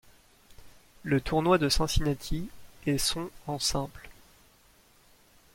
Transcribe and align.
Le 1.03 1.21
tournoi 1.21 1.59
de 1.59 1.69
Cincinnati 1.69 2.49
est 2.87 2.97
son 2.97 3.29
en 3.45 3.59
simple. 3.59 4.09